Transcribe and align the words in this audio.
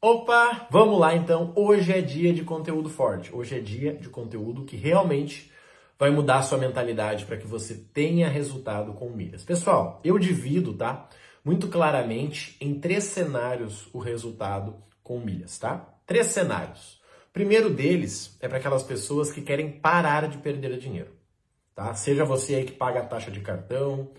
Opa, 0.00 0.68
vamos 0.70 1.00
lá 1.00 1.16
então. 1.16 1.52
Hoje 1.56 1.92
é 1.92 2.00
dia 2.00 2.32
de 2.32 2.44
conteúdo 2.44 2.88
forte. 2.88 3.34
Hoje 3.34 3.56
é 3.56 3.60
dia 3.60 3.92
de 3.92 4.08
conteúdo 4.08 4.64
que 4.64 4.76
realmente 4.76 5.50
vai 5.98 6.08
mudar 6.08 6.38
a 6.38 6.42
sua 6.42 6.56
mentalidade 6.56 7.24
para 7.24 7.36
que 7.36 7.48
você 7.48 7.74
tenha 7.74 8.28
resultado 8.28 8.92
com 8.92 9.10
milhas. 9.10 9.42
Pessoal, 9.42 10.00
eu 10.04 10.16
divido, 10.16 10.72
tá? 10.72 11.08
Muito 11.44 11.66
claramente 11.66 12.56
em 12.60 12.78
três 12.78 13.04
cenários 13.04 13.88
o 13.92 13.98
resultado 13.98 14.76
com 15.02 15.18
milhas, 15.18 15.58
tá? 15.58 15.92
Três 16.06 16.28
cenários. 16.28 17.00
O 17.30 17.32
primeiro 17.32 17.68
deles 17.68 18.38
é 18.40 18.46
para 18.46 18.58
aquelas 18.58 18.84
pessoas 18.84 19.32
que 19.32 19.42
querem 19.42 19.68
parar 19.68 20.28
de 20.28 20.38
perder 20.38 20.78
dinheiro, 20.78 21.10
tá? 21.74 21.92
Seja 21.94 22.24
você 22.24 22.54
aí 22.54 22.64
que 22.64 22.72
paga 22.72 23.00
a 23.00 23.04
taxa 23.04 23.32
de 23.32 23.40
cartão, 23.40 24.12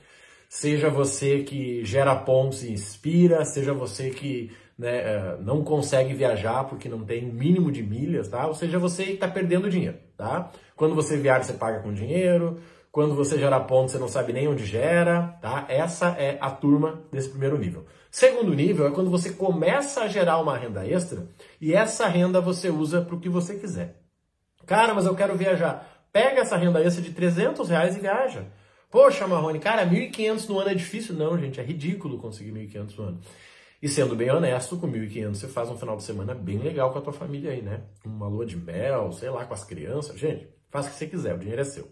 seja 0.50 0.90
você 0.90 1.42
que 1.44 1.86
gera 1.86 2.14
pontos 2.18 2.64
e 2.64 2.72
inspira, 2.74 3.46
seja 3.46 3.74
você 3.74 4.10
que 4.10 4.52
né, 4.80 4.98
é, 4.98 5.38
não 5.42 5.62
consegue 5.62 6.14
viajar 6.14 6.64
porque 6.64 6.88
não 6.88 7.04
tem 7.04 7.26
mínimo 7.26 7.70
de 7.70 7.84
milhas, 7.84 8.30
tá? 8.30 8.48
Ou 8.48 8.56
seja, 8.56 8.80
você 8.80 9.04
está 9.04 9.28
perdendo 9.28 9.70
dinheiro, 9.70 9.98
tá? 10.16 10.50
Quando 10.74 10.96
você 10.96 11.18
viaja, 11.18 11.44
você 11.44 11.54
paga 11.54 11.82
com 11.82 11.92
dinheiro. 11.92 12.62
Quando 12.90 13.14
você 13.14 13.38
gera 13.38 13.60
pontos, 13.60 13.92
você 13.92 14.00
não 14.00 14.08
sabe 14.08 14.34
nem 14.34 14.48
onde 14.48 14.66
gera, 14.66 15.38
tá? 15.42 15.66
Essa 15.68 16.16
é 16.18 16.38
a 16.42 16.50
turma 16.50 17.04
desse 17.12 17.30
primeiro 17.30 17.58
nível. 17.58 17.86
Segundo 18.10 18.54
nível 18.56 18.88
é 18.88 18.92
quando 18.92 19.12
você 19.12 19.32
começa 19.32 20.02
a 20.02 20.08
gerar 20.08 20.40
uma 20.40 20.58
renda 20.58 20.88
extra 20.88 21.28
e 21.62 21.74
essa 21.74 22.08
renda 22.08 22.42
você 22.42 22.70
usa 22.70 23.02
para 23.02 23.16
o 23.16 23.20
que 23.20 23.30
você 23.30 23.56
quiser. 23.56 24.02
Cara, 24.66 24.94
mas 24.96 25.06
eu 25.06 25.14
quero 25.14 25.36
viajar. 25.36 26.08
Pega 26.12 26.42
essa 26.42 26.56
renda 26.56 26.82
extra 26.82 27.04
de 27.04 27.12
300 27.12 27.70
reais 27.70 27.96
e 27.98 28.00
viaja. 28.00 28.48
Poxa, 28.90 29.28
Marrone, 29.28 29.60
cara, 29.60 29.86
1.500 29.86 30.50
no 30.50 30.60
ano 30.60 30.70
é 30.72 30.74
difícil? 30.74 31.14
Não, 31.14 31.38
gente, 31.38 31.60
é 31.60 31.64
ridículo 31.64 32.18
conseguir 32.18 32.52
1.500 32.52 32.98
no 32.98 33.04
ano. 33.04 33.22
E 33.82 33.88
sendo 33.88 34.16
bem 34.16 34.30
honesto, 34.30 34.78
com 34.78 34.92
1.500 34.92 35.36
você 35.36 35.48
faz 35.48 35.70
um 35.70 35.78
final 35.78 35.96
de 35.96 36.04
semana 36.04 36.36
bem 36.36 36.58
legal 36.58 36.92
com 36.92 37.00
a 37.00 37.02
tua 37.02 37.14
família 37.14 37.52
aí, 37.52 37.62
né? 37.62 37.84
Uma 38.06 38.28
lua 38.28 38.46
de 38.46 38.58
mel, 38.58 39.12
sei 39.14 39.30
lá, 39.30 39.46
com 39.46 39.54
as 39.54 39.64
crianças. 39.64 40.20
Gente, 40.20 40.50
faz 40.70 40.88
o 40.88 40.90
que 40.90 40.96
você 40.96 41.08
quiser, 41.08 41.36
o 41.36 41.40
dinheiro 41.40 41.62
é 41.62 41.66
seu. 41.66 41.88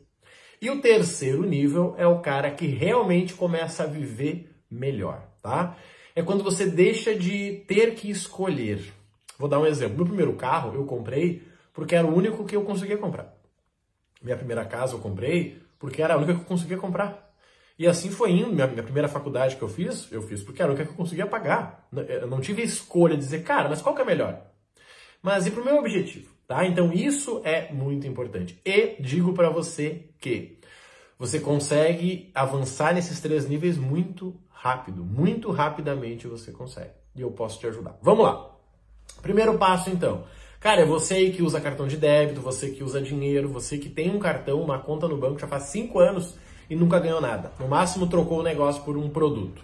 E 0.62 0.70
o 0.70 0.82
terceiro 0.82 1.44
nível 1.44 1.96
é 1.98 2.06
o 2.06 2.20
cara 2.20 2.52
que 2.52 2.66
realmente 2.66 3.34
começa 3.36 3.84
a 3.84 3.88
viver 3.88 4.54
melhor, 4.70 5.30
tá? 5.42 5.78
É 6.14 6.22
quando 6.22 6.44
você 6.44 6.66
deixa 6.66 7.16
de 7.16 7.64
ter 7.68 7.96
que 7.96 8.10
escolher. 8.10 8.94
Vou 9.38 9.48
dar 9.48 9.60
um 9.60 9.66
exemplo. 9.66 9.98
Meu 9.98 10.06
primeiro 10.06 10.34
carro 10.34 10.74
eu 10.74 10.84
comprei 10.84 11.44
porque 11.72 11.96
era 11.96 12.08
o 12.08 12.14
único 12.14 12.44
que 12.44 12.56
eu 12.56 12.64
conseguia 12.64 12.98
comprar. 12.98 13.38
Minha 14.22 14.36
primeira 14.36 14.66
casa 14.66 14.96
eu 14.96 15.00
comprei 15.00 15.62
porque 15.80 16.02
era 16.02 16.16
a 16.16 16.18
única 16.18 16.34
que 16.34 16.42
eu 16.42 16.46
conseguia 16.46 16.78
comprar. 16.78 17.27
E 17.78 17.86
assim 17.86 18.10
foi 18.10 18.32
indo. 18.32 18.52
Minha, 18.52 18.68
minha 18.68 18.84
primeira 18.84 19.08
faculdade 19.08 19.56
que 19.56 19.62
eu 19.62 19.70
fiz, 19.70 20.12
eu 20.12 20.22
fiz 20.22 20.44
porque 20.44 20.62
era 20.62 20.72
única 20.72 20.86
que 20.86 20.92
eu 20.92 20.98
conseguia 20.98 21.28
pagar. 21.28 21.88
Eu 22.08 22.28
não 22.28 22.42
tive 22.42 22.64
escolha 22.64 23.16
de 23.16 23.24
dizer, 23.24 23.44
cara, 23.44 23.70
mas 23.70 23.82
qual 23.82 23.94
que 23.94 24.02
é 24.02 24.06
melhor? 24.06 24.42
Mas 25.22 25.46
e 25.46 25.52
para 25.52 25.62
o 25.62 25.66
meu 25.66 25.78
objetivo, 25.78 26.32
tá? 26.48 26.66
Então 26.66 26.92
isso 26.92 27.42
é 27.44 27.72
muito 27.72 28.08
importante. 28.08 28.60
E 28.66 28.96
digo 29.00 29.34
para 29.34 29.50
você 29.50 30.10
que 30.20 30.60
você 31.20 31.40
consegue 31.40 32.32
avançar 32.34 32.94
nesses 32.94 33.20
três 33.20 33.48
níveis 33.48 33.78
muito 33.78 34.36
rápido, 34.50 35.04
muito 35.04 35.52
rapidamente 35.52 36.28
você 36.28 36.52
consegue. 36.52 36.92
E 37.16 37.22
eu 37.22 37.32
posso 37.32 37.60
te 37.60 37.68
ajudar. 37.68 37.98
Vamos 38.02 38.26
lá. 38.26 38.56
Primeiro 39.22 39.58
passo 39.58 39.90
então. 39.90 40.26
Cara, 40.60 40.82
é 40.82 40.86
você 40.86 41.30
que 41.30 41.44
usa 41.44 41.62
cartão 41.62 41.88
de 41.88 41.98
débito, 41.98 42.42
você 42.42 42.70
que 42.70 42.84
usa 42.84 43.00
dinheiro, 43.00 43.50
você 43.50 43.78
que 43.78 43.90
tem 43.90 44.10
um 44.10 44.20
cartão, 44.20 44.62
uma 44.62 44.80
conta 44.80 45.08
no 45.08 45.18
banco 45.18 45.40
já 45.40 45.48
faz 45.48 45.64
cinco 45.64 46.00
anos 46.00 46.36
e 46.70 46.76
nunca 46.76 47.00
ganhou 47.00 47.22
nada. 47.22 47.52
No 47.60 47.68
máximo 47.68 48.08
trocou 48.08 48.40
o 48.40 48.44
negócio 48.44 48.84
por 48.84 48.98
um 48.98 49.10
produto. 49.10 49.64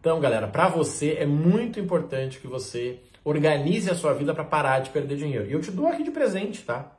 Então, 0.00 0.20
galera, 0.20 0.46
para 0.46 0.68
você 0.68 1.16
é 1.18 1.26
muito 1.26 1.80
importante 1.80 2.38
que 2.38 2.46
você 2.46 3.00
organize 3.24 3.90
a 3.90 3.94
sua 3.94 4.12
vida 4.12 4.34
para 4.34 4.44
parar 4.44 4.80
de 4.80 4.90
perder 4.90 5.16
dinheiro. 5.16 5.46
E 5.46 5.52
eu 5.52 5.60
te 5.60 5.70
dou 5.70 5.86
aqui 5.86 6.02
de 6.02 6.10
presente, 6.10 6.62
tá? 6.62 6.92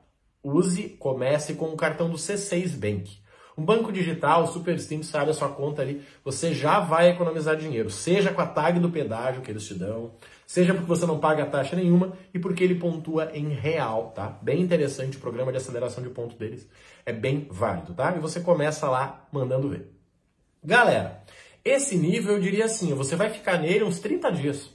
Use, 0.44 0.90
comece 1.00 1.54
com 1.54 1.66
o 1.66 1.78
cartão 1.78 2.10
do 2.10 2.18
C6 2.18 2.76
Bank. 2.76 3.25
Um 3.58 3.64
banco 3.64 3.92
digital 3.92 4.48
super 4.48 4.78
simples, 4.80 5.08
sabe 5.08 5.32
a 5.32 5.34
sua 5.34 5.48
conta 5.48 5.82
ali, 5.82 6.02
você 6.24 6.54
já 6.54 6.80
vai 6.80 7.10
economizar 7.10 7.56
dinheiro, 7.56 7.90
seja 7.90 8.34
com 8.34 8.42
a 8.42 8.46
tag 8.46 8.80
do 8.80 8.90
pedágio 8.90 9.42
que 9.42 9.50
eles 9.50 9.66
te 9.66 9.74
dão, 9.74 10.12
seja 10.46 10.74
porque 10.74 10.88
você 10.88 11.06
não 11.06 11.20
paga 11.20 11.46
taxa 11.46 11.76
nenhuma 11.76 12.14
e 12.34 12.40
porque 12.40 12.64
ele 12.64 12.76
pontua 12.76 13.32
em 13.34 13.50
real, 13.50 14.12
tá? 14.14 14.38
Bem 14.42 14.62
interessante 14.62 15.16
o 15.16 15.22
programa 15.22 15.52
de 15.52 15.58
aceleração 15.58 16.04
de 16.04 16.10
ponto 16.10 16.36
deles, 16.36 16.68
é 17.06 17.14
bem 17.14 17.48
válido, 17.50 17.94
tá? 17.94 18.14
E 18.16 18.20
você 18.20 18.42
começa 18.42 18.90
lá 18.90 19.26
mandando 19.32 19.70
ver. 19.70 19.90
Galera, 20.62 21.24
esse 21.64 21.96
nível 21.96 22.34
eu 22.34 22.42
diria 22.42 22.66
assim, 22.66 22.94
você 22.94 23.16
vai 23.16 23.30
ficar 23.30 23.58
nele 23.58 23.86
uns 23.86 24.00
30 24.00 24.32
dias. 24.32 24.70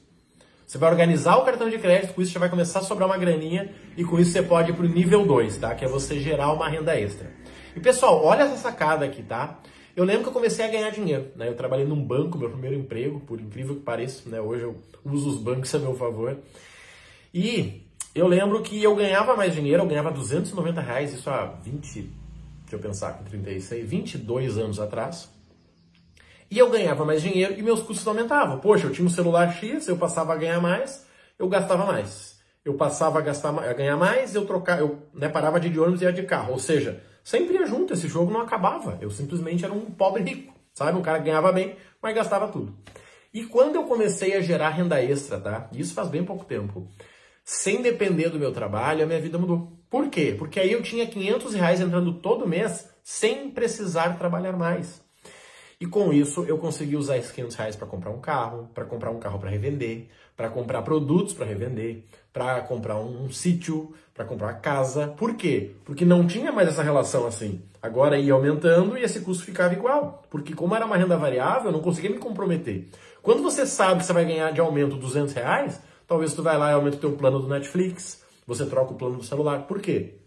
Você 0.66 0.78
vai 0.78 0.88
organizar 0.88 1.36
o 1.36 1.44
cartão 1.44 1.68
de 1.68 1.78
crédito, 1.78 2.14
com 2.14 2.22
isso 2.22 2.32
já 2.32 2.38
vai 2.38 2.48
começar 2.48 2.78
a 2.78 2.82
sobrar 2.82 3.08
uma 3.08 3.18
graninha 3.18 3.74
e 3.96 4.04
com 4.04 4.20
isso 4.20 4.30
você 4.30 4.40
pode 4.40 4.70
ir 4.70 4.74
para 4.74 4.86
o 4.86 4.88
nível 4.88 5.26
2, 5.26 5.58
tá? 5.58 5.74
Que 5.74 5.84
é 5.84 5.88
você 5.88 6.20
gerar 6.20 6.52
uma 6.52 6.68
renda 6.68 6.96
extra. 6.96 7.28
E 7.74 7.80
pessoal, 7.80 8.24
olha 8.24 8.42
essa 8.42 8.56
sacada 8.56 9.04
aqui, 9.04 9.22
tá? 9.22 9.60
Eu 9.94 10.04
lembro 10.04 10.22
que 10.22 10.28
eu 10.28 10.32
comecei 10.32 10.64
a 10.64 10.68
ganhar 10.68 10.90
dinheiro, 10.90 11.30
né? 11.36 11.48
Eu 11.48 11.54
trabalhei 11.54 11.86
num 11.86 12.02
banco, 12.02 12.38
meu 12.38 12.50
primeiro 12.50 12.76
emprego, 12.76 13.20
por 13.20 13.40
incrível 13.40 13.76
que 13.76 13.82
pareça, 13.82 14.28
né? 14.28 14.40
Hoje 14.40 14.62
eu 14.62 14.76
uso 15.04 15.30
os 15.30 15.36
bancos 15.36 15.74
a 15.74 15.78
meu 15.78 15.94
favor. 15.94 16.38
E 17.32 17.82
eu 18.14 18.26
lembro 18.26 18.60
que 18.62 18.82
eu 18.82 18.94
ganhava 18.96 19.36
mais 19.36 19.54
dinheiro, 19.54 19.82
eu 19.82 19.86
ganhava 19.86 20.10
290 20.10 20.80
reais, 20.80 21.12
isso 21.12 21.30
há 21.30 21.46
20, 21.46 22.00
deixa 22.00 22.10
eu 22.72 22.78
pensar, 22.78 23.12
com 23.18 23.24
36, 23.24 23.88
22 23.88 24.58
anos 24.58 24.80
atrás. 24.80 25.28
E 26.50 26.58
eu 26.58 26.68
ganhava 26.68 27.04
mais 27.04 27.22
dinheiro 27.22 27.54
e 27.56 27.62
meus 27.62 27.80
custos 27.80 28.06
aumentavam. 28.08 28.58
Poxa, 28.58 28.86
eu 28.86 28.92
tinha 28.92 29.06
um 29.06 29.10
celular 29.10 29.52
X, 29.54 29.86
eu 29.86 29.96
passava 29.96 30.32
a 30.32 30.36
ganhar 30.36 30.60
mais, 30.60 31.06
eu 31.38 31.48
gastava 31.48 31.86
mais. 31.86 32.40
Eu 32.64 32.74
passava 32.74 33.20
a, 33.20 33.22
gastar, 33.22 33.56
a 33.56 33.72
ganhar 33.72 33.96
mais, 33.96 34.34
eu 34.34 34.44
trocava, 34.44 34.80
eu 34.80 34.98
né, 35.14 35.28
parava 35.28 35.60
de 35.60 35.78
ônibus 35.78 36.02
e 36.02 36.04
ia 36.04 36.12
de 36.12 36.24
carro. 36.24 36.52
Ou 36.52 36.58
seja, 36.58 37.00
sempre 37.30 37.54
ia 37.54 37.66
junto, 37.66 37.94
esse 37.94 38.08
jogo 38.08 38.32
não 38.32 38.40
acabava. 38.40 38.98
Eu 39.00 39.08
simplesmente 39.08 39.64
era 39.64 39.72
um 39.72 39.82
pobre 39.82 40.24
rico, 40.24 40.52
sabe? 40.74 40.98
Um 40.98 41.02
cara 41.02 41.18
que 41.18 41.26
ganhava 41.26 41.52
bem, 41.52 41.76
mas 42.02 42.14
gastava 42.14 42.48
tudo. 42.48 42.76
E 43.32 43.44
quando 43.44 43.76
eu 43.76 43.84
comecei 43.84 44.34
a 44.34 44.40
gerar 44.40 44.70
renda 44.70 45.00
extra, 45.00 45.38
tá? 45.38 45.70
Isso 45.72 45.94
faz 45.94 46.08
bem 46.08 46.24
pouco 46.24 46.44
tempo. 46.44 46.88
Sem 47.44 47.82
depender 47.82 48.30
do 48.30 48.38
meu 48.38 48.52
trabalho, 48.52 49.04
a 49.04 49.06
minha 49.06 49.20
vida 49.20 49.38
mudou. 49.38 49.78
Por 49.88 50.08
quê? 50.08 50.34
Porque 50.36 50.58
aí 50.58 50.72
eu 50.72 50.82
tinha 50.82 51.06
500 51.06 51.54
reais 51.54 51.80
entrando 51.80 52.14
todo 52.14 52.48
mês 52.48 52.90
sem 53.02 53.48
precisar 53.50 54.18
trabalhar 54.18 54.56
mais. 54.56 55.00
E 55.80 55.86
com 55.86 56.12
isso 56.12 56.44
eu 56.44 56.58
consegui 56.58 56.94
usar 56.94 57.16
esses 57.16 57.32
500 57.32 57.56
reais 57.56 57.76
para 57.76 57.86
comprar 57.86 58.10
um 58.10 58.20
carro, 58.20 58.68
para 58.74 58.84
comprar 58.84 59.10
um 59.10 59.18
carro 59.18 59.38
para 59.38 59.48
revender, 59.48 60.08
para 60.36 60.50
comprar 60.50 60.82
produtos 60.82 61.32
para 61.32 61.46
revender, 61.46 62.04
para 62.30 62.60
comprar 62.60 62.96
um, 62.96 63.24
um 63.24 63.30
sítio, 63.30 63.94
para 64.12 64.26
comprar 64.26 64.60
casa. 64.60 65.08
Por 65.08 65.34
quê? 65.34 65.72
Porque 65.84 66.04
não 66.04 66.26
tinha 66.26 66.52
mais 66.52 66.68
essa 66.68 66.82
relação 66.82 67.26
assim. 67.26 67.62
Agora 67.80 68.18
ia 68.18 68.34
aumentando 68.34 68.98
e 68.98 69.02
esse 69.02 69.20
custo 69.20 69.42
ficava 69.42 69.72
igual. 69.72 70.22
Porque 70.28 70.54
como 70.54 70.76
era 70.76 70.84
uma 70.84 70.98
renda 70.98 71.16
variável, 71.16 71.70
eu 71.70 71.72
não 71.72 71.80
conseguia 71.80 72.10
me 72.10 72.18
comprometer. 72.18 72.88
Quando 73.22 73.42
você 73.42 73.64
sabe 73.64 74.00
que 74.00 74.06
você 74.06 74.12
vai 74.12 74.26
ganhar 74.26 74.52
de 74.52 74.60
aumento 74.60 74.96
200 74.96 75.32
reais, 75.32 75.80
talvez 76.06 76.34
tu 76.34 76.42
vai 76.42 76.58
lá 76.58 76.70
e 76.70 76.74
aumenta 76.74 76.98
o 76.98 77.00
teu 77.00 77.12
plano 77.12 77.38
do 77.38 77.48
Netflix, 77.48 78.22
você 78.46 78.66
troca 78.66 78.92
o 78.92 78.96
plano 78.96 79.16
do 79.16 79.24
celular. 79.24 79.66
Por 79.66 79.80
quê? 79.80 80.18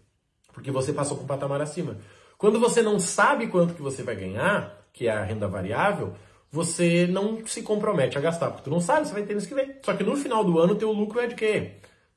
Porque 0.52 0.72
você 0.72 0.92
passou 0.92 1.16
com 1.16 1.22
um 1.22 1.28
patamar 1.28 1.60
acima. 1.60 1.96
Quando 2.36 2.58
você 2.58 2.82
não 2.82 2.98
sabe 2.98 3.46
quanto 3.46 3.74
que 3.74 3.82
você 3.82 4.02
vai 4.02 4.16
ganhar, 4.16 4.83
que 4.94 5.08
é 5.08 5.10
a 5.10 5.24
renda 5.24 5.48
variável, 5.48 6.14
você 6.50 7.06
não 7.06 7.44
se 7.44 7.62
compromete 7.62 8.16
a 8.16 8.20
gastar, 8.20 8.50
porque 8.50 8.62
tu 8.62 8.70
não 8.70 8.80
sabe, 8.80 9.06
você 9.06 9.12
vai 9.12 9.24
ter 9.24 9.36
que 9.46 9.54
ver. 9.54 9.80
Só 9.82 9.92
que 9.92 10.04
no 10.04 10.16
final 10.16 10.44
do 10.44 10.58
ano, 10.58 10.76
teu 10.76 10.92
lucro 10.92 11.20
é 11.20 11.26
de 11.26 11.34
quê? 11.34 11.72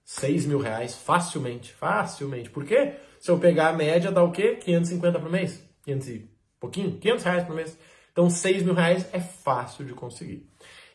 6 0.05 0.45
mil 0.45 0.59
reais, 0.59 0.95
facilmente, 0.95 1.73
facilmente. 1.73 2.49
Por 2.51 2.63
quê? 2.63 2.93
Se 3.19 3.31
eu 3.31 3.39
pegar 3.39 3.69
a 3.69 3.73
média, 3.73 4.11
dá 4.11 4.23
o 4.23 4.31
quê? 4.31 4.55
550 4.61 5.19
por 5.19 5.29
mês? 5.29 5.61
500 5.83 6.07
e 6.07 6.29
pouquinho? 6.59 6.97
500 6.99 7.25
reais 7.25 7.43
por 7.45 7.55
mês. 7.55 7.77
Então, 8.11 8.29
6 8.29 8.63
mil 8.63 8.75
reais 8.75 9.07
é 9.11 9.19
fácil 9.19 9.83
de 9.83 9.93
conseguir. 9.93 10.47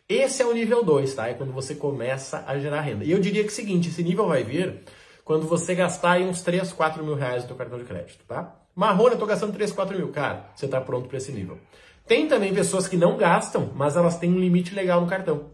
Esse 0.09 0.41
é 0.41 0.47
o 0.47 0.53
nível 0.54 0.84
2, 0.84 1.15
tá? 1.15 1.28
É 1.28 1.34
quando 1.34 1.53
você 1.53 1.75
começa 1.75 2.44
a 2.47 2.59
gerar 2.59 2.81
renda. 2.81 3.04
E 3.04 3.10
eu 3.10 3.19
diria 3.19 3.42
que 3.42 3.48
é 3.48 3.53
o 3.53 3.54
seguinte, 3.54 3.89
esse 3.89 4.03
nível 4.04 4.28
vai 4.28 4.45
vir 4.45 4.83
quando 5.24 5.48
você 5.48 5.74
gastar 5.74 6.12
aí 6.12 6.24
uns 6.24 6.42
3, 6.42 6.72
4 6.72 7.04
mil 7.04 7.15
reais 7.15 7.42
no 7.42 7.48
seu 7.48 7.57
cartão 7.57 7.78
de 7.78 7.84
crédito, 7.84 8.24
tá? 8.27 8.61
Marrone, 8.74 9.13
eu 9.13 9.19
tô 9.19 9.27
gastando 9.27 9.53
3, 9.53 9.71
4 9.72 9.97
mil. 9.97 10.09
Cara, 10.09 10.51
você 10.54 10.66
tá 10.66 10.80
pronto 10.80 11.09
para 11.09 11.19
esse 11.19 11.30
nível. 11.30 11.59
Tem 12.07 12.27
também 12.27 12.54
pessoas 12.54 12.89
que 12.89 12.97
não 12.97 13.16
gastam, 13.16 13.71
mas 13.74 13.97
elas 13.97 14.19
têm 14.19 14.30
um 14.30 14.39
limite 14.39 14.74
legal 14.74 15.01
no 15.01 15.07
cartão. 15.07 15.51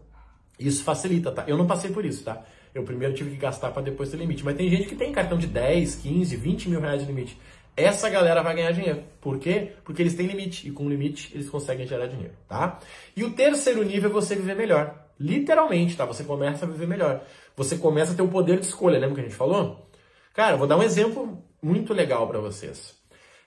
Isso 0.57 0.83
facilita, 0.83 1.31
tá? 1.31 1.43
Eu 1.47 1.57
não 1.57 1.67
passei 1.67 1.91
por 1.91 2.05
isso, 2.05 2.23
tá? 2.23 2.43
Eu 2.73 2.83
primeiro 2.83 3.13
tive 3.13 3.31
que 3.31 3.37
gastar 3.37 3.71
para 3.71 3.81
depois 3.81 4.09
ter 4.09 4.17
limite. 4.17 4.43
Mas 4.43 4.55
tem 4.55 4.69
gente 4.69 4.87
que 4.87 4.95
tem 4.95 5.11
cartão 5.11 5.37
de 5.37 5.47
10, 5.47 5.95
15, 5.95 6.35
20 6.35 6.69
mil 6.69 6.81
reais 6.81 7.01
de 7.01 7.07
limite. 7.07 7.39
Essa 7.75 8.09
galera 8.09 8.41
vai 8.43 8.55
ganhar 8.55 8.71
dinheiro. 8.71 9.03
Por 9.21 9.39
quê? 9.39 9.73
Porque 9.83 10.01
eles 10.01 10.13
têm 10.13 10.27
limite. 10.27 10.67
E 10.67 10.71
com 10.71 10.89
limite 10.89 11.31
eles 11.33 11.49
conseguem 11.49 11.87
gerar 11.87 12.07
dinheiro, 12.07 12.33
tá? 12.47 12.79
E 13.15 13.23
o 13.23 13.31
terceiro 13.31 13.83
nível 13.83 14.09
é 14.09 14.13
você 14.13 14.35
viver 14.35 14.55
melhor. 14.55 15.07
Literalmente, 15.19 15.95
tá? 15.95 16.05
Você 16.05 16.23
começa 16.23 16.65
a 16.65 16.67
viver 16.67 16.87
melhor. 16.87 17.23
Você 17.55 17.77
começa 17.77 18.13
a 18.13 18.15
ter 18.15 18.21
o 18.21 18.27
poder 18.27 18.59
de 18.59 18.65
escolha. 18.65 18.99
Lembra 18.99 19.15
que 19.15 19.21
a 19.21 19.23
gente 19.23 19.35
falou? 19.35 19.89
Cara, 20.33 20.57
vou 20.57 20.67
dar 20.67 20.77
um 20.77 20.83
exemplo 20.83 21.41
muito 21.61 21.93
legal 21.93 22.27
para 22.27 22.39
vocês. 22.39 22.98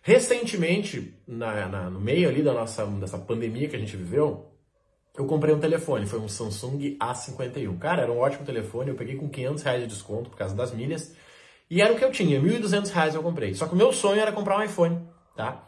Recentemente, 0.03 1.17
na, 1.27 1.69
na, 1.69 1.91
no 1.91 2.01
meio 2.01 2.29
ali 2.29 2.43
da 2.43 2.53
nossa 2.53 2.85
dessa 2.87 3.17
pandemia 3.19 3.69
que 3.69 3.77
a 3.77 3.79
gente 3.79 3.97
viveu, 3.97 4.53
eu 5.17 5.27
comprei 5.27 5.55
um 5.55 5.61
telefone, 5.61 6.07
foi 6.07 6.19
um 6.19 6.29
Samsung 6.29 6.97
A51. 6.99 7.79
Cara, 7.79 8.03
era 8.03 8.13
um 8.13 8.19
ótimo 8.19 8.45
telefone, 8.45 8.91
eu 8.91 8.97
peguei 8.97 9.15
com 9.15 9.29
500 9.29 9.63
reais 9.63 9.83
de 9.83 9.87
desconto 9.87 10.31
por 10.31 10.37
causa 10.37 10.57
das 10.57 10.73
milhas. 10.73 11.15
E 11.71 11.81
era 11.81 11.93
o 11.93 11.97
que 11.97 12.05
eu 12.05 12.11
tinha, 12.11 12.41
1.200 12.41 12.91
reais 12.91 13.15
eu 13.15 13.23
comprei. 13.23 13.55
Só 13.55 13.67
que 13.67 13.75
o 13.75 13.77
meu 13.77 13.93
sonho 13.93 14.21
era 14.21 14.33
comprar 14.33 14.59
um 14.59 14.63
iPhone, 14.63 15.07
tá? 15.37 15.65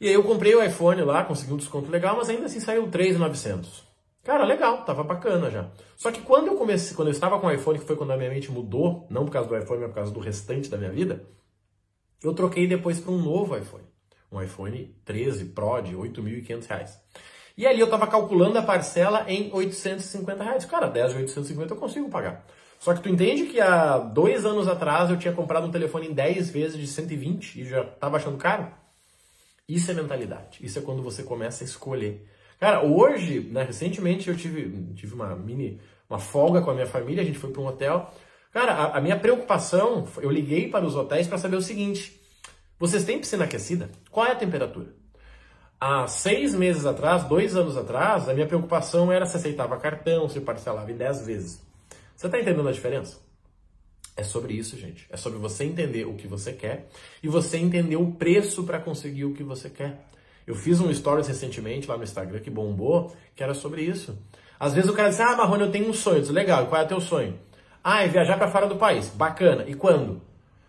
E 0.00 0.08
aí 0.08 0.14
eu 0.14 0.22
comprei 0.22 0.54
o 0.54 0.62
iPhone 0.62 1.02
lá, 1.02 1.24
consegui 1.24 1.52
um 1.52 1.56
desconto 1.56 1.90
legal, 1.90 2.16
mas 2.16 2.30
ainda 2.30 2.46
assim 2.46 2.60
saiu 2.60 2.88
3.900. 2.88 3.66
Cara, 4.24 4.44
legal, 4.44 4.84
tava 4.84 5.02
bacana 5.02 5.50
já. 5.50 5.70
Só 5.96 6.10
que 6.10 6.20
quando 6.22 6.48
eu 6.48 6.54
comecei, 6.54 6.96
quando 6.96 7.08
eu 7.08 7.12
estava 7.12 7.38
com 7.38 7.46
o 7.46 7.52
iPhone, 7.52 7.78
que 7.78 7.84
foi 7.84 7.96
quando 7.96 8.12
a 8.12 8.16
minha 8.16 8.30
mente 8.30 8.50
mudou, 8.50 9.06
não 9.10 9.24
por 9.24 9.32
causa 9.32 9.48
do 9.48 9.56
iPhone, 9.56 9.80
mas 9.80 9.88
por 9.90 9.94
causa 9.94 10.12
do 10.12 10.20
restante 10.20 10.70
da 10.70 10.76
minha 10.76 10.90
vida, 10.90 11.24
eu 12.22 12.34
troquei 12.34 12.66
depois 12.66 13.00
para 13.00 13.12
um 13.12 13.18
novo 13.18 13.56
iPhone. 13.56 13.84
Um 14.30 14.42
iPhone 14.42 14.94
13 15.04 15.46
Pro 15.46 15.80
de 15.80 15.94
8.500 15.94 16.66
reais. 16.66 17.00
E 17.56 17.66
ali 17.66 17.80
eu 17.80 17.86
estava 17.86 18.06
calculando 18.06 18.58
a 18.58 18.62
parcela 18.62 19.24
em 19.28 19.50
850 19.52 20.44
reais. 20.44 20.64
Cara, 20.64 20.86
10 20.86 21.12
de 21.12 21.18
850 21.18 21.74
eu 21.74 21.76
consigo 21.76 22.08
pagar. 22.08 22.46
Só 22.78 22.94
que 22.94 23.02
tu 23.02 23.08
entende 23.08 23.46
que 23.46 23.60
há 23.60 23.98
dois 23.98 24.46
anos 24.46 24.68
atrás 24.68 25.10
eu 25.10 25.18
tinha 25.18 25.34
comprado 25.34 25.66
um 25.66 25.70
telefone 25.70 26.08
em 26.08 26.12
10 26.12 26.50
vezes 26.50 26.78
de 26.78 26.86
120 26.86 27.60
e 27.60 27.64
já 27.64 27.82
estava 27.82 28.16
achando 28.16 28.36
caro? 28.36 28.68
Isso 29.68 29.90
é 29.90 29.94
mentalidade. 29.94 30.64
Isso 30.64 30.78
é 30.78 30.82
quando 30.82 31.02
você 31.02 31.22
começa 31.22 31.64
a 31.64 31.66
escolher. 31.66 32.26
Cara, 32.60 32.84
hoje, 32.84 33.40
né, 33.40 33.64
recentemente 33.64 34.28
eu 34.28 34.36
tive, 34.36 34.94
tive 34.94 35.14
uma 35.14 35.34
mini, 35.34 35.80
uma 36.08 36.18
folga 36.18 36.62
com 36.62 36.70
a 36.70 36.74
minha 36.74 36.86
família, 36.86 37.22
a 37.22 37.26
gente 37.26 37.38
foi 37.38 37.50
para 37.50 37.60
um 37.60 37.66
hotel. 37.66 38.12
Cara, 38.58 38.72
a, 38.72 38.98
a 38.98 39.00
minha 39.00 39.16
preocupação, 39.16 40.08
eu 40.20 40.28
liguei 40.28 40.68
para 40.68 40.84
os 40.84 40.96
hotéis 40.96 41.28
para 41.28 41.38
saber 41.38 41.54
o 41.54 41.62
seguinte: 41.62 42.20
vocês 42.76 43.04
têm 43.04 43.20
piscina 43.20 43.44
aquecida? 43.44 43.88
Qual 44.10 44.26
é 44.26 44.32
a 44.32 44.34
temperatura? 44.34 44.88
Há 45.80 46.08
seis 46.08 46.56
meses 46.56 46.84
atrás, 46.84 47.22
dois 47.22 47.54
anos 47.54 47.76
atrás, 47.76 48.28
a 48.28 48.34
minha 48.34 48.48
preocupação 48.48 49.12
era 49.12 49.26
se 49.26 49.36
aceitava 49.36 49.76
cartão, 49.76 50.28
se 50.28 50.40
parcelava 50.40 50.90
em 50.90 50.96
dez 50.96 51.24
vezes. 51.24 51.62
Você 52.16 52.26
está 52.26 52.40
entendendo 52.40 52.68
a 52.68 52.72
diferença? 52.72 53.18
É 54.16 54.24
sobre 54.24 54.54
isso, 54.54 54.76
gente. 54.76 55.06
É 55.08 55.16
sobre 55.16 55.38
você 55.38 55.62
entender 55.62 56.04
o 56.04 56.14
que 56.14 56.26
você 56.26 56.52
quer 56.52 56.88
e 57.22 57.28
você 57.28 57.58
entender 57.58 57.94
o 57.94 58.10
preço 58.10 58.64
para 58.64 58.80
conseguir 58.80 59.24
o 59.24 59.34
que 59.34 59.44
você 59.44 59.70
quer. 59.70 60.04
Eu 60.44 60.56
fiz 60.56 60.80
um 60.80 60.92
stories 60.92 61.28
recentemente 61.28 61.86
lá 61.86 61.96
no 61.96 62.02
Instagram 62.02 62.40
que 62.40 62.50
bombou, 62.50 63.14
que 63.36 63.42
era 63.44 63.54
sobre 63.54 63.82
isso. 63.82 64.18
Às 64.58 64.74
vezes 64.74 64.90
o 64.90 64.94
cara 64.94 65.10
diz, 65.10 65.20
ah, 65.20 65.36
Marrone, 65.36 65.62
eu 65.62 65.70
tenho 65.70 65.88
um 65.88 65.94
sonho. 65.94 66.16
Eu 66.16 66.22
diz, 66.22 66.30
legal, 66.30 66.66
qual 66.66 66.82
é 66.82 66.84
o 66.84 66.88
teu 66.88 67.00
sonho? 67.00 67.38
Ah, 67.82 68.02
é 68.02 68.08
viajar 68.08 68.36
para 68.36 68.48
fora 68.48 68.66
do 68.66 68.76
país. 68.76 69.08
Bacana. 69.10 69.64
E 69.66 69.74
quando? 69.74 70.20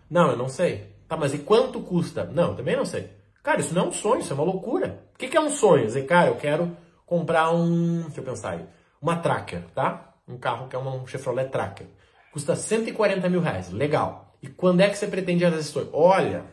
Não, 0.08 0.30
eu 0.30 0.36
não 0.36 0.48
sei. 0.48 0.90
Tá, 1.08 1.16
mas 1.16 1.34
e 1.34 1.38
quanto 1.38 1.80
custa? 1.80 2.24
Não, 2.24 2.54
também 2.54 2.76
não 2.76 2.84
sei. 2.84 3.10
Cara, 3.42 3.60
isso 3.60 3.74
não 3.74 3.84
é 3.84 3.88
um 3.88 3.92
sonho, 3.92 4.20
isso 4.20 4.32
é 4.32 4.34
uma 4.34 4.44
loucura. 4.44 5.02
O 5.14 5.18
que, 5.18 5.28
que 5.28 5.36
é 5.36 5.40
um 5.40 5.50
sonho? 5.50 5.86
Dizer, 5.86 6.06
cara, 6.06 6.28
eu 6.28 6.36
quero 6.36 6.76
comprar 7.06 7.50
um. 7.50 8.02
Deixa 8.02 8.20
eu 8.20 8.24
pensar 8.24 8.50
aí. 8.50 8.64
Uma 9.00 9.16
Tracker, 9.16 9.62
tá? 9.74 10.14
Um 10.28 10.36
carro 10.36 10.68
que 10.68 10.76
é 10.76 10.78
um 10.78 11.06
Chevrolet 11.06 11.48
Tracker. 11.48 11.86
Custa 12.32 12.54
140 12.54 13.28
mil 13.28 13.40
reais. 13.40 13.70
Legal. 13.70 14.36
E 14.42 14.48
quando 14.48 14.80
é 14.80 14.88
que 14.88 14.96
você 14.96 15.06
pretende 15.06 15.40
realizar 15.40 15.60
esse 15.60 15.72
sonho? 15.72 15.88
Olha, 15.92 16.44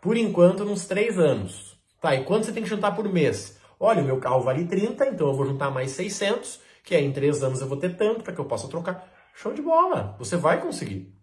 por 0.00 0.16
enquanto, 0.16 0.64
uns 0.64 0.86
três 0.86 1.18
anos. 1.18 1.78
Tá, 2.00 2.14
e 2.14 2.24
quanto 2.24 2.46
você 2.46 2.52
tem 2.52 2.62
que 2.62 2.68
juntar 2.68 2.92
por 2.92 3.08
mês? 3.08 3.58
Olha, 3.80 4.02
o 4.02 4.04
meu 4.04 4.18
carro 4.18 4.40
vale 4.40 4.64
30, 4.64 5.06
então 5.06 5.28
eu 5.28 5.34
vou 5.34 5.46
juntar 5.46 5.70
mais 5.70 5.92
600, 5.92 6.60
que 6.84 6.94
aí 6.94 7.04
em 7.04 7.12
3 7.12 7.42
anos 7.42 7.60
eu 7.60 7.66
vou 7.66 7.76
ter 7.76 7.96
tanto 7.96 8.22
para 8.22 8.32
que 8.32 8.40
eu 8.40 8.44
possa 8.44 8.68
trocar. 8.68 9.08
Show 9.40 9.54
de 9.54 9.62
bola, 9.62 10.16
você 10.18 10.36
vai 10.36 10.60
conseguir. 10.60 11.14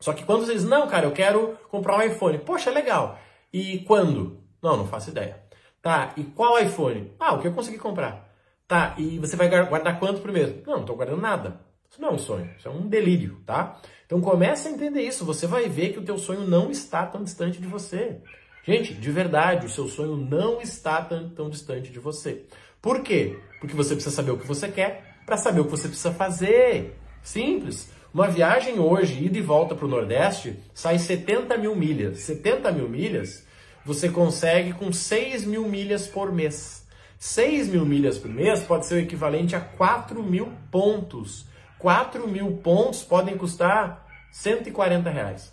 Só 0.00 0.14
que 0.14 0.24
quando 0.24 0.46
você 0.46 0.54
diz, 0.54 0.64
não, 0.64 0.88
cara, 0.88 1.04
eu 1.04 1.12
quero 1.12 1.58
comprar 1.68 1.98
um 1.98 2.02
iPhone. 2.02 2.38
Poxa, 2.38 2.70
legal. 2.70 3.18
E 3.52 3.80
quando? 3.80 4.42
Não, 4.62 4.78
não 4.78 4.86
faço 4.86 5.10
ideia. 5.10 5.42
Tá, 5.82 6.14
e 6.16 6.24
qual 6.24 6.58
iPhone? 6.58 7.12
Ah, 7.20 7.34
o 7.34 7.42
que 7.42 7.46
eu 7.46 7.52
consegui 7.52 7.76
comprar. 7.76 8.26
Tá, 8.66 8.94
e 8.96 9.18
você 9.18 9.36
vai 9.36 9.50
guardar 9.66 9.98
quanto 9.98 10.26
mês? 10.32 10.64
Não, 10.66 10.76
não 10.76 10.80
estou 10.80 10.96
guardando 10.96 11.20
nada. 11.20 11.60
Isso 11.90 12.00
não 12.00 12.08
é 12.08 12.12
um 12.12 12.18
sonho, 12.18 12.50
isso 12.56 12.66
é 12.66 12.70
um 12.70 12.88
delírio, 12.88 13.42
tá? 13.44 13.78
Então 14.06 14.18
comece 14.22 14.68
a 14.68 14.70
entender 14.70 15.02
isso, 15.02 15.26
você 15.26 15.46
vai 15.46 15.68
ver 15.68 15.92
que 15.92 15.98
o 15.98 16.04
teu 16.04 16.16
sonho 16.16 16.46
não 16.46 16.70
está 16.70 17.04
tão 17.04 17.22
distante 17.22 17.60
de 17.60 17.66
você. 17.66 18.22
Gente, 18.64 18.94
de 18.94 19.10
verdade, 19.10 19.66
o 19.66 19.68
seu 19.68 19.88
sonho 19.88 20.16
não 20.16 20.58
está 20.62 21.02
tão, 21.02 21.28
tão 21.28 21.50
distante 21.50 21.92
de 21.92 21.98
você. 21.98 22.46
Por 22.80 23.02
quê? 23.02 23.38
Porque 23.60 23.76
você 23.76 23.94
precisa 23.94 24.16
saber 24.16 24.30
o 24.30 24.38
que 24.38 24.46
você 24.46 24.68
quer 24.70 25.18
para 25.26 25.36
saber 25.36 25.60
o 25.60 25.66
que 25.66 25.70
você 25.70 25.88
precisa 25.88 26.14
fazer. 26.14 27.01
Simples. 27.22 27.90
Uma 28.12 28.28
viagem 28.28 28.78
hoje, 28.78 29.24
ida 29.24 29.38
e 29.38 29.42
volta 29.42 29.74
para 29.74 29.86
o 29.86 29.88
Nordeste, 29.88 30.58
sai 30.74 30.98
70 30.98 31.56
mil 31.56 31.74
milhas. 31.74 32.18
70 32.18 32.70
mil 32.72 32.88
milhas 32.88 33.46
você 33.84 34.08
consegue 34.08 34.72
com 34.72 34.92
6 34.92 35.44
mil 35.44 35.66
milhas 35.66 36.06
por 36.06 36.32
mês. 36.32 36.86
6 37.18 37.68
mil 37.68 37.86
milhas 37.86 38.18
por 38.18 38.30
mês 38.30 38.62
pode 38.62 38.86
ser 38.86 38.96
o 38.96 38.98
equivalente 38.98 39.56
a 39.56 39.60
4 39.60 40.22
mil 40.22 40.52
pontos. 40.70 41.46
4 41.78 42.28
mil 42.28 42.58
pontos 42.58 43.02
podem 43.02 43.36
custar 43.36 44.06
140 44.30 45.10
reais. 45.10 45.52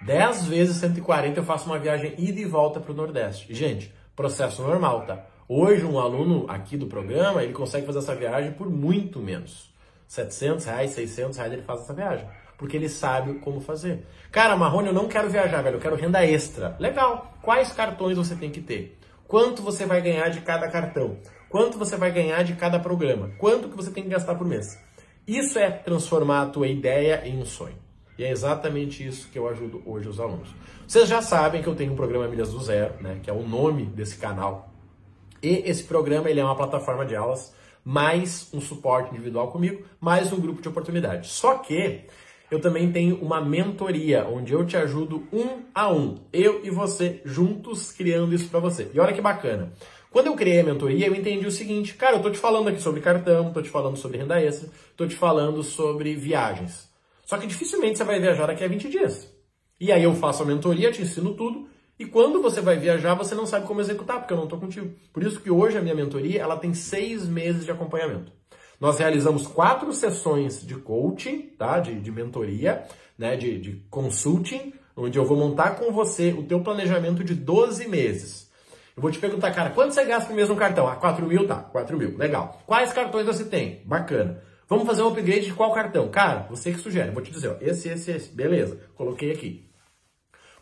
10 0.00 0.46
vezes 0.46 0.76
140 0.78 1.38
eu 1.38 1.44
faço 1.44 1.66
uma 1.66 1.78
viagem 1.78 2.14
ida 2.18 2.40
e 2.40 2.44
volta 2.44 2.80
para 2.80 2.92
o 2.92 2.94
Nordeste. 2.94 3.52
Gente, 3.54 3.92
processo 4.16 4.62
normal, 4.62 5.06
tá? 5.06 5.24
Hoje 5.48 5.84
um 5.84 5.98
aluno 5.98 6.46
aqui 6.48 6.76
do 6.76 6.86
programa, 6.86 7.42
ele 7.42 7.52
consegue 7.52 7.86
fazer 7.86 7.98
essa 7.98 8.14
viagem 8.14 8.52
por 8.52 8.68
muito 8.68 9.20
menos. 9.20 9.71
700 10.12 10.66
reais, 10.66 10.90
600 10.90 11.38
reais 11.38 11.52
ele 11.54 11.62
faz 11.62 11.80
essa 11.80 11.94
viagem. 11.94 12.26
Porque 12.58 12.76
ele 12.76 12.88
sabe 12.88 13.38
como 13.38 13.62
fazer. 13.62 14.06
Cara, 14.30 14.54
Marrone, 14.54 14.88
eu 14.88 14.92
não 14.92 15.08
quero 15.08 15.30
viajar, 15.30 15.62
velho. 15.62 15.76
Eu 15.76 15.80
quero 15.80 15.96
renda 15.96 16.22
extra. 16.22 16.76
Legal. 16.78 17.32
Quais 17.40 17.72
cartões 17.72 18.18
você 18.18 18.36
tem 18.36 18.50
que 18.50 18.60
ter? 18.60 18.98
Quanto 19.26 19.62
você 19.62 19.86
vai 19.86 20.02
ganhar 20.02 20.28
de 20.28 20.42
cada 20.42 20.68
cartão? 20.68 21.16
Quanto 21.48 21.78
você 21.78 21.96
vai 21.96 22.12
ganhar 22.12 22.42
de 22.42 22.52
cada 22.52 22.78
programa? 22.78 23.30
Quanto 23.38 23.70
que 23.70 23.76
você 23.76 23.90
tem 23.90 24.02
que 24.02 24.10
gastar 24.10 24.34
por 24.34 24.46
mês? 24.46 24.78
Isso 25.26 25.58
é 25.58 25.70
transformar 25.70 26.42
a 26.42 26.46
tua 26.46 26.68
ideia 26.68 27.26
em 27.26 27.38
um 27.38 27.46
sonho. 27.46 27.78
E 28.18 28.22
é 28.22 28.30
exatamente 28.30 29.06
isso 29.06 29.30
que 29.30 29.38
eu 29.38 29.48
ajudo 29.48 29.82
hoje 29.86 30.10
os 30.10 30.20
alunos. 30.20 30.54
Vocês 30.86 31.08
já 31.08 31.22
sabem 31.22 31.62
que 31.62 31.68
eu 31.68 31.74
tenho 31.74 31.94
um 31.94 31.96
programa 31.96 32.28
Milhas 32.28 32.52
do 32.52 32.60
Zero, 32.60 32.94
né, 33.00 33.18
que 33.22 33.30
é 33.30 33.32
o 33.32 33.42
nome 33.42 33.86
desse 33.86 34.18
canal. 34.18 34.68
E 35.42 35.62
esse 35.64 35.84
programa 35.84 36.28
ele 36.28 36.38
é 36.38 36.44
uma 36.44 36.54
plataforma 36.54 37.06
de 37.06 37.16
aulas, 37.16 37.54
mais 37.84 38.48
um 38.52 38.60
suporte 38.60 39.10
individual 39.10 39.50
comigo, 39.50 39.84
mais 40.00 40.32
um 40.32 40.40
grupo 40.40 40.62
de 40.62 40.68
oportunidade. 40.68 41.28
Só 41.28 41.58
que 41.58 42.02
eu 42.50 42.60
também 42.60 42.92
tenho 42.92 43.16
uma 43.16 43.40
mentoria, 43.40 44.26
onde 44.28 44.52
eu 44.52 44.64
te 44.66 44.76
ajudo 44.76 45.26
um 45.32 45.62
a 45.74 45.90
um, 45.90 46.18
eu 46.32 46.64
e 46.64 46.70
você, 46.70 47.20
juntos 47.24 47.92
criando 47.92 48.34
isso 48.34 48.48
para 48.48 48.60
você. 48.60 48.90
E 48.92 49.00
olha 49.00 49.12
que 49.12 49.20
bacana. 49.20 49.72
Quando 50.10 50.26
eu 50.26 50.34
criei 50.34 50.60
a 50.60 50.64
mentoria, 50.64 51.06
eu 51.06 51.14
entendi 51.14 51.46
o 51.46 51.50
seguinte, 51.50 51.94
cara, 51.94 52.16
eu 52.16 52.22
tô 52.22 52.30
te 52.30 52.36
falando 52.36 52.68
aqui 52.68 52.82
sobre 52.82 53.00
cartão, 53.00 53.52
tô 53.52 53.62
te 53.62 53.70
falando 53.70 53.96
sobre 53.96 54.18
renda 54.18 54.40
extra, 54.40 54.68
tô 54.94 55.06
te 55.06 55.16
falando 55.16 55.62
sobre 55.62 56.14
viagens. 56.14 56.90
Só 57.24 57.38
que 57.38 57.46
dificilmente 57.46 57.96
você 57.96 58.04
vai 58.04 58.20
viajar 58.20 58.46
daqui 58.46 58.62
a 58.62 58.68
20 58.68 58.90
dias. 58.90 59.32
E 59.80 59.90
aí 59.90 60.04
eu 60.04 60.14
faço 60.14 60.42
a 60.42 60.46
mentoria, 60.46 60.92
te 60.92 61.00
ensino 61.00 61.32
tudo, 61.32 61.66
e 62.02 62.04
quando 62.04 62.42
você 62.42 62.60
vai 62.60 62.76
viajar, 62.76 63.14
você 63.14 63.32
não 63.32 63.46
sabe 63.46 63.64
como 63.64 63.80
executar, 63.80 64.18
porque 64.18 64.32
eu 64.32 64.36
não 64.36 64.42
estou 64.42 64.58
contigo. 64.58 64.92
Por 65.12 65.22
isso 65.22 65.40
que 65.40 65.48
hoje 65.48 65.78
a 65.78 65.80
minha 65.80 65.94
mentoria 65.94 66.42
ela 66.42 66.56
tem 66.56 66.74
seis 66.74 67.28
meses 67.28 67.64
de 67.64 67.70
acompanhamento. 67.70 68.32
Nós 68.80 68.98
realizamos 68.98 69.46
quatro 69.46 69.92
sessões 69.92 70.66
de 70.66 70.74
coaching, 70.74 71.52
tá? 71.56 71.78
de, 71.78 72.00
de 72.00 72.10
mentoria, 72.10 72.82
né? 73.16 73.36
de, 73.36 73.56
de 73.56 73.84
consulting, 73.88 74.72
onde 74.96 75.16
eu 75.16 75.24
vou 75.24 75.36
montar 75.36 75.76
com 75.76 75.92
você 75.92 76.32
o 76.32 76.42
teu 76.42 76.60
planejamento 76.60 77.22
de 77.22 77.36
12 77.36 77.86
meses. 77.86 78.50
Eu 78.96 79.00
vou 79.00 79.12
te 79.12 79.20
perguntar, 79.20 79.52
cara, 79.52 79.70
quanto 79.70 79.94
você 79.94 80.04
gasta 80.04 80.26
por 80.26 80.34
mês 80.34 80.48
no 80.48 80.56
cartão? 80.56 80.88
Ah, 80.88 80.96
4 80.96 81.24
mil, 81.24 81.46
tá, 81.46 81.54
4 81.54 81.96
mil, 81.96 82.18
legal. 82.18 82.60
Quais 82.66 82.92
cartões 82.92 83.26
você 83.26 83.44
tem? 83.44 83.80
Bacana. 83.84 84.42
Vamos 84.68 84.86
fazer 84.86 85.02
um 85.02 85.08
upgrade 85.08 85.44
de 85.44 85.54
qual 85.54 85.72
cartão? 85.72 86.08
Cara, 86.08 86.48
você 86.50 86.72
que 86.72 86.80
sugere. 86.80 87.12
Vou 87.12 87.22
te 87.22 87.30
dizer, 87.30 87.48
ó, 87.48 87.56
esse, 87.60 87.88
esse, 87.88 88.10
esse. 88.10 88.34
Beleza, 88.34 88.80
coloquei 88.96 89.30
aqui. 89.30 89.71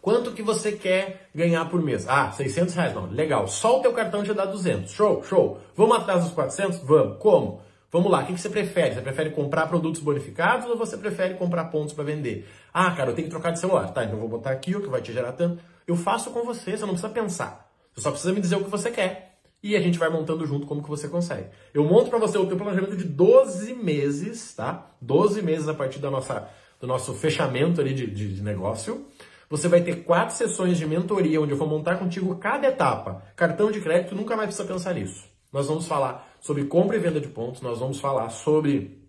Quanto 0.00 0.32
que 0.32 0.42
você 0.42 0.72
quer 0.72 1.28
ganhar 1.34 1.68
por 1.68 1.82
mês? 1.82 2.06
Ah, 2.08 2.30
600 2.32 2.74
reais. 2.74 2.94
Não, 2.94 3.06
legal. 3.06 3.46
Só 3.46 3.78
o 3.78 3.82
teu 3.82 3.92
cartão 3.92 4.22
te 4.22 4.32
dá 4.32 4.44
200. 4.44 4.90
Show, 4.92 5.22
show. 5.22 5.58
Vamos 5.76 5.96
atrás 5.96 6.24
dos 6.24 6.32
400? 6.32 6.78
Vamos. 6.80 7.18
Como? 7.18 7.60
Vamos 7.92 8.10
lá, 8.10 8.22
o 8.22 8.26
que, 8.26 8.34
que 8.34 8.40
você 8.40 8.48
prefere? 8.48 8.94
Você 8.94 9.00
prefere 9.00 9.30
comprar 9.30 9.66
produtos 9.66 10.00
bonificados 10.00 10.68
ou 10.70 10.76
você 10.76 10.96
prefere 10.96 11.34
comprar 11.34 11.64
pontos 11.64 11.92
para 11.92 12.04
vender? 12.04 12.48
Ah, 12.72 12.92
cara, 12.92 13.10
eu 13.10 13.14
tenho 13.16 13.26
que 13.26 13.32
trocar 13.32 13.50
de 13.50 13.58
celular. 13.58 13.92
Tá, 13.92 14.04
então 14.04 14.14
eu 14.14 14.20
vou 14.20 14.28
botar 14.28 14.52
aqui 14.52 14.76
o 14.76 14.80
que 14.80 14.88
vai 14.88 15.02
te 15.02 15.12
gerar 15.12 15.32
tanto. 15.32 15.60
Eu 15.88 15.96
faço 15.96 16.30
com 16.30 16.44
você, 16.44 16.76
você 16.76 16.82
não 16.82 16.90
precisa 16.90 17.08
pensar. 17.08 17.68
Você 17.92 18.02
só 18.02 18.10
precisa 18.12 18.32
me 18.32 18.40
dizer 18.40 18.56
o 18.56 18.64
que 18.64 18.70
você 18.70 18.92
quer 18.92 19.30
e 19.62 19.76
a 19.76 19.80
gente 19.80 19.98
vai 19.98 20.08
montando 20.08 20.46
junto 20.46 20.66
como 20.66 20.82
que 20.82 20.88
você 20.88 21.08
consegue. 21.08 21.48
Eu 21.74 21.84
monto 21.84 22.08
para 22.08 22.18
você 22.18 22.38
o 22.38 22.46
teu 22.46 22.56
planejamento 22.56 22.96
de 22.96 23.04
12 23.04 23.74
meses, 23.74 24.54
tá? 24.54 24.90
12 25.00 25.42
meses 25.42 25.68
a 25.68 25.74
partir 25.74 25.98
da 25.98 26.10
nossa, 26.10 26.48
do 26.80 26.86
nosso 26.86 27.12
fechamento 27.14 27.80
ali 27.80 27.92
de, 27.92 28.06
de, 28.06 28.36
de 28.36 28.42
negócio. 28.42 29.04
Você 29.50 29.66
vai 29.66 29.82
ter 29.82 30.04
quatro 30.04 30.34
sessões 30.36 30.78
de 30.78 30.86
mentoria, 30.86 31.40
onde 31.40 31.50
eu 31.50 31.56
vou 31.56 31.66
montar 31.66 31.96
contigo 31.96 32.36
cada 32.36 32.68
etapa. 32.68 33.22
Cartão 33.34 33.70
de 33.70 33.80
crédito, 33.80 34.14
nunca 34.14 34.36
mais 34.36 34.46
precisa 34.46 34.66
pensar 34.66 34.94
nisso. 34.94 35.28
Nós 35.52 35.66
vamos 35.66 35.88
falar 35.88 36.32
sobre 36.40 36.64
compra 36.64 36.96
e 36.96 37.00
venda 37.00 37.20
de 37.20 37.26
pontos, 37.26 37.60
nós 37.60 37.80
vamos 37.80 37.98
falar 37.98 38.30
sobre 38.30 39.04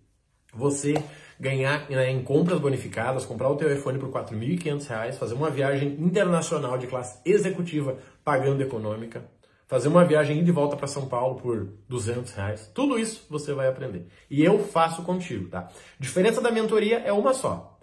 você 0.52 0.94
ganhar 1.38 1.88
né, 1.88 2.10
em 2.10 2.22
compras 2.22 2.58
bonificadas, 2.58 3.24
comprar 3.24 3.48
o 3.48 3.56
teu 3.56 3.72
iPhone 3.72 3.98
por 4.00 4.12
R$ 4.12 4.24
4.500, 4.24 5.12
fazer 5.12 5.34
uma 5.34 5.48
viagem 5.48 5.96
internacional 6.00 6.76
de 6.76 6.88
classe 6.88 7.20
executiva 7.24 7.96
pagando 8.24 8.60
econômica 8.60 9.24
fazer 9.72 9.88
uma 9.88 10.04
viagem 10.04 10.38
ida 10.38 10.50
e 10.50 10.52
volta 10.52 10.76
para 10.76 10.86
São 10.86 11.08
Paulo 11.08 11.36
por 11.36 11.66
200 11.88 12.30
reais. 12.32 12.70
Tudo 12.74 12.98
isso 12.98 13.24
você 13.30 13.54
vai 13.54 13.68
aprender. 13.68 14.06
E 14.30 14.44
eu 14.44 14.58
faço 14.58 15.02
contigo, 15.02 15.48
tá? 15.48 15.70
Diferença 15.98 16.42
da 16.42 16.50
mentoria 16.50 16.98
é 16.98 17.10
uma 17.10 17.32
só. 17.32 17.78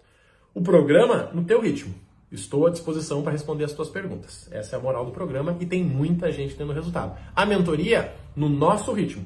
O 0.54 0.62
programa 0.62 1.30
no 1.34 1.42
teu 1.42 1.60
ritmo. 1.60 1.92
Estou 2.30 2.66
à 2.66 2.70
disposição 2.70 3.22
para 3.22 3.32
responder 3.32 3.64
as 3.64 3.72
tuas 3.72 3.88
perguntas. 3.88 4.48
Essa 4.52 4.76
é 4.76 4.78
a 4.78 4.82
moral 4.82 5.04
do 5.04 5.10
programa 5.10 5.56
e 5.58 5.66
tem 5.66 5.82
muita 5.82 6.30
gente 6.30 6.54
tendo 6.54 6.72
resultado. 6.72 7.18
A 7.34 7.44
mentoria 7.44 8.14
no 8.36 8.48
nosso 8.48 8.92
ritmo. 8.92 9.24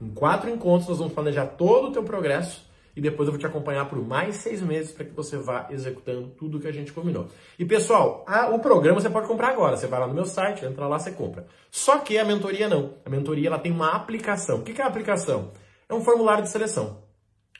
Em 0.00 0.10
quatro 0.10 0.48
encontros 0.48 0.88
nós 0.88 0.98
vamos 0.98 1.12
planejar 1.12 1.46
todo 1.46 1.88
o 1.88 1.92
teu 1.92 2.04
progresso 2.04 2.66
e 2.94 3.00
depois 3.00 3.26
eu 3.26 3.32
vou 3.32 3.38
te 3.38 3.46
acompanhar 3.46 3.88
por 3.90 4.00
mais 4.00 4.36
seis 4.36 4.62
meses 4.62 4.92
para 4.92 5.04
que 5.04 5.12
você 5.12 5.36
vá 5.36 5.66
executando 5.70 6.28
tudo 6.28 6.60
que 6.60 6.68
a 6.68 6.72
gente 6.72 6.92
combinou. 6.92 7.28
E 7.58 7.64
pessoal, 7.64 8.24
a, 8.26 8.48
o 8.48 8.58
programa 8.58 9.00
você 9.00 9.10
pode 9.10 9.26
comprar 9.26 9.48
agora. 9.48 9.76
Você 9.76 9.86
vai 9.86 10.00
lá 10.00 10.06
no 10.06 10.14
meu 10.14 10.24
site, 10.24 10.64
entra 10.64 10.86
lá, 10.86 10.98
você 10.98 11.10
compra. 11.10 11.46
Só 11.70 11.98
que 11.98 12.16
a 12.16 12.24
mentoria 12.24 12.68
não. 12.68 12.94
A 13.04 13.10
mentoria 13.10 13.48
ela 13.48 13.58
tem 13.58 13.72
uma 13.72 13.90
aplicação. 13.90 14.58
O 14.58 14.62
que 14.62 14.80
é 14.80 14.84
a 14.84 14.88
aplicação? 14.88 15.50
É 15.88 15.94
um 15.94 16.00
formulário 16.00 16.44
de 16.44 16.48
seleção. 16.48 17.04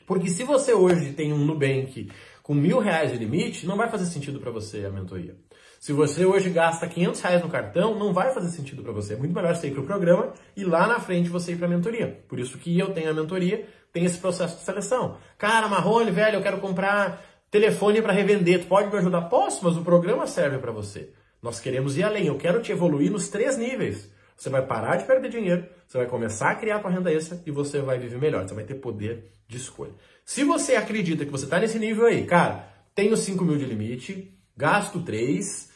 Porque 0.07 0.31
se 0.31 0.45
você 0.45 0.73
hoje 0.73 1.12
tem 1.12 1.33
um 1.33 1.45
Nubank 1.45 2.09
com 2.46 2.54
mil 2.54 2.78
reais 2.78 3.10
de 3.10 3.18
limite, 3.18 3.66
não 3.66 3.76
vai 3.76 3.88
fazer 3.88 4.06
sentido 4.06 4.38
para 4.38 4.52
você 4.52 4.84
a 4.84 4.88
mentoria. 4.88 5.34
Se 5.80 5.92
você 5.92 6.24
hoje 6.24 6.48
gasta 6.48 6.86
500 6.86 7.20
reais 7.20 7.42
no 7.42 7.48
cartão, 7.48 7.98
não 7.98 8.12
vai 8.12 8.32
fazer 8.32 8.50
sentido 8.50 8.84
para 8.84 8.92
você. 8.92 9.14
É 9.14 9.16
muito 9.16 9.34
melhor 9.34 9.52
você 9.52 9.66
ir 9.66 9.72
para 9.72 9.80
o 9.80 9.84
programa 9.84 10.32
e 10.56 10.62
lá 10.62 10.86
na 10.86 11.00
frente 11.00 11.28
você 11.28 11.54
ir 11.54 11.56
para 11.56 11.66
a 11.66 11.68
mentoria. 11.68 12.22
Por 12.28 12.38
isso 12.38 12.56
que 12.56 12.78
eu 12.78 12.94
tenho 12.94 13.10
a 13.10 13.12
mentoria, 13.12 13.66
tem 13.92 14.04
esse 14.04 14.18
processo 14.18 14.58
de 14.58 14.62
seleção. 14.62 15.16
Cara, 15.36 15.66
Marrone, 15.66 16.12
velho, 16.12 16.36
eu 16.36 16.40
quero 16.40 16.58
comprar 16.58 17.20
telefone 17.50 18.00
para 18.00 18.12
revender. 18.12 18.60
Tu 18.60 18.68
pode 18.68 18.92
me 18.92 18.96
ajudar? 18.96 19.22
Posso, 19.22 19.64
mas 19.64 19.76
o 19.76 19.82
programa 19.82 20.24
serve 20.28 20.58
para 20.58 20.70
você. 20.70 21.10
Nós 21.42 21.58
queremos 21.58 21.96
ir 21.96 22.04
além. 22.04 22.28
Eu 22.28 22.36
quero 22.36 22.62
te 22.62 22.70
evoluir 22.70 23.10
nos 23.10 23.26
três 23.26 23.58
níveis. 23.58 24.08
Você 24.37 24.50
vai 24.50 24.64
parar 24.64 24.97
de 24.97 25.05
perder 25.05 25.31
dinheiro, 25.31 25.66
você 25.87 25.99
vai 25.99 26.07
começar 26.07 26.50
a 26.50 26.55
criar 26.55 26.78
tua 26.81 26.90
renda 26.90 27.12
extra 27.12 27.40
e 27.47 27.50
você 27.50 27.81
vai 27.81 27.99
viver 27.99 28.19
melhor. 28.19 28.47
Você 28.47 28.55
vai 28.55 28.64
ter 28.64 28.75
poder 28.75 29.33
de 29.49 29.57
escolha. 29.57 29.93
Se 30.25 30.45
você 30.45 30.75
acredita 30.75 31.25
que 31.25 31.31
você 31.31 31.45
está 31.45 31.59
nesse 31.59 31.78
nível 31.78 32.05
aí, 32.07 32.25
cara, 32.25 32.69
tenho 32.95 33.16
5 33.16 33.45
mil 33.45 33.57
de 33.57 33.64
limite, 33.64 34.37
gasto 34.57 35.00
3 35.00 35.71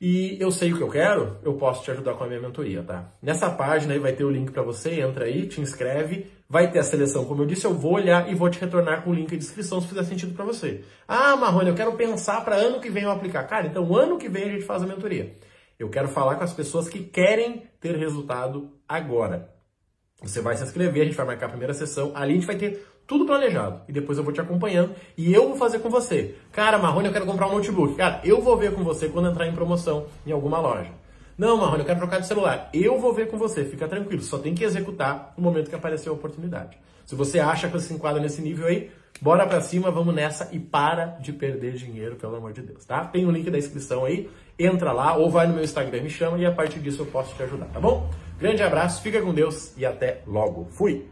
e 0.00 0.40
eu 0.40 0.50
sei 0.50 0.72
o 0.72 0.78
que 0.78 0.82
eu 0.82 0.88
quero, 0.88 1.36
eu 1.42 1.54
posso 1.54 1.84
te 1.84 1.90
ajudar 1.90 2.14
com 2.14 2.24
a 2.24 2.26
minha 2.26 2.40
mentoria, 2.40 2.82
tá? 2.82 3.12
Nessa 3.20 3.50
página 3.50 3.92
aí 3.92 3.98
vai 3.98 4.14
ter 4.14 4.24
o 4.24 4.30
link 4.30 4.50
para 4.50 4.62
você, 4.62 5.00
entra 5.00 5.26
aí, 5.26 5.46
te 5.46 5.60
inscreve, 5.60 6.26
vai 6.48 6.70
ter 6.70 6.78
a 6.78 6.82
seleção, 6.82 7.26
como 7.26 7.42
eu 7.42 7.46
disse, 7.46 7.66
eu 7.66 7.74
vou 7.74 7.94
olhar 7.94 8.30
e 8.32 8.34
vou 8.34 8.48
te 8.48 8.58
retornar 8.58 9.02
com 9.02 9.10
o 9.10 9.14
link 9.14 9.28
de 9.28 9.44
inscrição 9.44 9.78
se 9.78 9.88
fizer 9.88 10.04
sentido 10.04 10.32
para 10.32 10.44
você. 10.44 10.84
Ah, 11.06 11.36
Marrone, 11.36 11.68
eu 11.68 11.74
quero 11.74 11.92
pensar 11.92 12.42
para 12.42 12.56
ano 12.56 12.80
que 12.80 12.88
vem 12.88 13.02
eu 13.02 13.10
aplicar. 13.10 13.44
Cara, 13.44 13.66
então 13.66 13.94
ano 13.94 14.16
que 14.16 14.28
vem 14.28 14.44
a 14.44 14.52
gente 14.52 14.64
faz 14.64 14.82
a 14.82 14.86
mentoria. 14.86 15.36
Eu 15.80 15.88
quero 15.88 16.08
falar 16.08 16.36
com 16.36 16.44
as 16.44 16.52
pessoas 16.52 16.90
que 16.90 17.02
querem 17.02 17.62
ter 17.80 17.96
resultado 17.96 18.70
agora. 18.86 19.50
Você 20.22 20.42
vai 20.42 20.54
se 20.54 20.62
inscrever, 20.62 21.00
a 21.00 21.04
gente 21.06 21.16
vai 21.16 21.24
marcar 21.24 21.46
a 21.46 21.48
primeira 21.48 21.72
sessão, 21.72 22.12
ali 22.14 22.32
a 22.32 22.34
gente 22.34 22.46
vai 22.46 22.56
ter 22.56 22.86
tudo 23.06 23.24
planejado. 23.24 23.80
E 23.88 23.92
depois 23.92 24.18
eu 24.18 24.22
vou 24.22 24.30
te 24.30 24.42
acompanhando 24.42 24.94
e 25.16 25.32
eu 25.32 25.48
vou 25.48 25.56
fazer 25.56 25.78
com 25.78 25.88
você. 25.88 26.34
Cara, 26.52 26.78
Marrone, 26.78 27.06
eu 27.06 27.12
quero 27.14 27.24
comprar 27.24 27.46
um 27.46 27.54
notebook. 27.54 27.94
Cara, 27.94 28.20
eu 28.22 28.42
vou 28.42 28.58
ver 28.58 28.74
com 28.74 28.84
você 28.84 29.08
quando 29.08 29.30
entrar 29.30 29.46
em 29.46 29.54
promoção 29.54 30.04
em 30.26 30.32
alguma 30.32 30.60
loja. 30.60 30.92
Não, 31.40 31.56
Marrone, 31.56 31.78
eu 31.78 31.86
quero 31.86 31.98
trocar 31.98 32.20
de 32.20 32.26
celular. 32.26 32.68
Eu 32.70 33.00
vou 33.00 33.14
ver 33.14 33.30
com 33.30 33.38
você, 33.38 33.64
fica 33.64 33.88
tranquilo. 33.88 34.20
Só 34.20 34.36
tem 34.36 34.54
que 34.54 34.62
executar 34.62 35.32
no 35.38 35.42
momento 35.42 35.70
que 35.70 35.74
aparecer 35.74 36.10
a 36.10 36.12
oportunidade. 36.12 36.76
Se 37.06 37.14
você 37.14 37.38
acha 37.38 37.66
que 37.66 37.72
você 37.72 37.88
se 37.88 37.94
enquadra 37.94 38.20
nesse 38.20 38.42
nível 38.42 38.66
aí, 38.66 38.90
bora 39.22 39.46
pra 39.46 39.58
cima, 39.62 39.90
vamos 39.90 40.14
nessa 40.14 40.50
e 40.52 40.58
para 40.58 41.06
de 41.18 41.32
perder 41.32 41.76
dinheiro, 41.76 42.16
pelo 42.16 42.36
amor 42.36 42.52
de 42.52 42.60
Deus, 42.60 42.84
tá? 42.84 43.06
Tem 43.06 43.24
o 43.24 43.30
link 43.30 43.50
da 43.50 43.56
inscrição 43.56 44.04
aí, 44.04 44.28
entra 44.58 44.92
lá 44.92 45.16
ou 45.16 45.30
vai 45.30 45.46
no 45.46 45.54
meu 45.54 45.64
Instagram, 45.64 46.02
me 46.02 46.10
chama 46.10 46.36
e 46.36 46.44
a 46.44 46.52
partir 46.52 46.78
disso 46.78 47.00
eu 47.00 47.06
posso 47.06 47.34
te 47.34 47.42
ajudar, 47.42 47.68
tá 47.68 47.80
bom? 47.80 48.10
Grande 48.38 48.62
abraço, 48.62 49.00
fica 49.00 49.22
com 49.22 49.32
Deus 49.32 49.72
e 49.78 49.86
até 49.86 50.20
logo. 50.26 50.68
Fui! 50.70 51.08